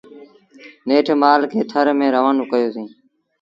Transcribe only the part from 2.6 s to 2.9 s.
سيٚݩ۔۔